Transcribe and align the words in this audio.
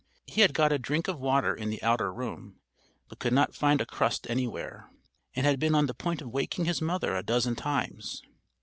He 0.25 0.41
had 0.41 0.55
got 0.55 0.71
a 0.71 0.79
drink 0.79 1.07
of 1.07 1.19
water 1.19 1.53
in 1.53 1.69
the 1.69 1.83
outer 1.83 2.11
room, 2.11 2.59
but 3.07 3.19
could 3.19 3.33
not 3.33 3.53
find 3.53 3.79
a 3.79 3.85
crust 3.85 4.27
anywhere, 4.31 4.89
and 5.35 5.45
had 5.45 5.59
been 5.59 5.75
on 5.75 5.85
the 5.85 5.93
point 5.93 6.23
of 6.23 6.29
waking 6.31 6.65
his 6.65 6.81
mother 6.81 7.15
a 7.15 7.21
dozen 7.21 7.55
times. 7.55 8.23